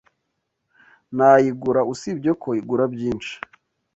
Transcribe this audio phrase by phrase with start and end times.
[1.15, 3.33] Nayigura, usibye ko igura byinshi.